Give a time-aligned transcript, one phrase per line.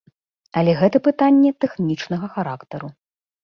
[0.61, 2.95] Але гэта пытанне тэхнічнага характару.